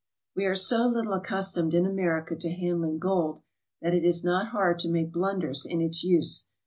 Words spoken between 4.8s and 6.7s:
make blunders in its use.